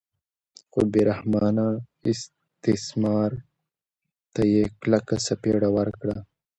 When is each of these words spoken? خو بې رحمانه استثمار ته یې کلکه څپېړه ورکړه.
خو 0.71 0.79
بې 0.91 1.01
رحمانه 1.09 1.67
استثمار 2.11 3.31
ته 4.33 4.41
یې 4.53 4.63
کلکه 4.81 5.15
څپېړه 5.25 5.69
ورکړه. 5.77 6.17